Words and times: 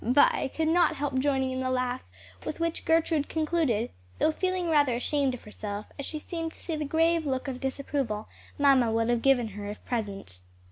Vi 0.03 0.49
could 0.55 0.67
not 0.69 0.95
help 0.95 1.19
joining 1.19 1.51
in 1.51 1.59
the 1.59 1.69
laugh 1.69 2.01
with 2.43 2.59
which 2.59 2.85
Gertrude 2.85 3.29
concluded, 3.29 3.91
though 4.17 4.31
feeling 4.31 4.67
rather 4.67 4.95
ashamed 4.95 5.35
of 5.35 5.43
herself, 5.43 5.85
as 5.99 6.07
she 6.07 6.17
seemed 6.17 6.53
to 6.53 6.59
see 6.59 6.75
the 6.75 6.85
grave 6.85 7.23
look 7.27 7.47
of 7.47 7.59
disapproval 7.61 8.27
mamma 8.57 8.91
would 8.91 9.09
have 9.09 9.21
given 9.21 9.49
her 9.49 9.67
if 9.67 9.85
present. 9.85 10.39